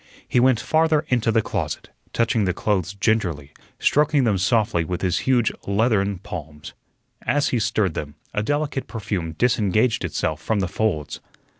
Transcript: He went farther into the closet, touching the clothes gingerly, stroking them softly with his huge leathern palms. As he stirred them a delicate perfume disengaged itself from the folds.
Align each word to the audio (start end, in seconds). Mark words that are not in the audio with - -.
He 0.27 0.39
went 0.39 0.59
farther 0.59 1.05
into 1.09 1.31
the 1.31 1.43
closet, 1.43 1.89
touching 2.11 2.45
the 2.45 2.55
clothes 2.55 2.95
gingerly, 2.95 3.51
stroking 3.77 4.23
them 4.23 4.39
softly 4.39 4.83
with 4.83 5.03
his 5.03 5.19
huge 5.29 5.51
leathern 5.67 6.17
palms. 6.17 6.73
As 7.21 7.49
he 7.49 7.59
stirred 7.59 7.93
them 7.93 8.15
a 8.33 8.41
delicate 8.41 8.87
perfume 8.87 9.33
disengaged 9.33 10.03
itself 10.03 10.41
from 10.41 10.59
the 10.59 10.67
folds. 10.67 11.19